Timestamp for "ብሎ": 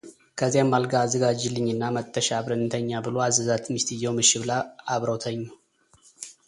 3.07-3.15